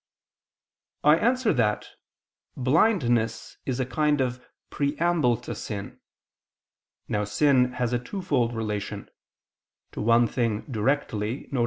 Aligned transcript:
I 1.03 1.15
answer 1.17 1.53
that, 1.53 1.89
Blindness 2.57 3.57
is 3.67 3.79
a 3.79 3.85
kind 3.85 4.19
of 4.19 4.43
preamble 4.71 5.37
to 5.41 5.53
sin. 5.53 5.99
Now 7.07 7.23
sin 7.23 7.73
has 7.73 7.93
a 7.93 7.99
twofold 7.99 8.51
relation 8.55 9.11
to 9.91 10.01
one 10.01 10.25
thing 10.25 10.61
directly, 10.61 11.47
viz. 11.51 11.59